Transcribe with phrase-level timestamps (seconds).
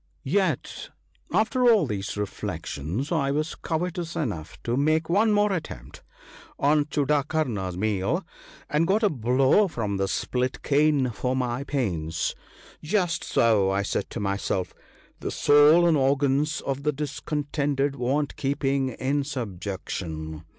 [0.23, 0.89] 43 Yet,
[1.31, 6.01] after all these reflections, I was covetous enough to make one more attempt
[6.57, 8.25] on Chudakarna's meal,
[8.67, 12.33] and got a blow from the split cane for my pains.
[12.81, 14.73] "Just so," I said to myself,"
[15.19, 20.45] the soul and organs of the discontented want keeping in subjection.